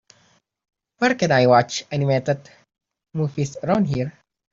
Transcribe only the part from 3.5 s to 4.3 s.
around here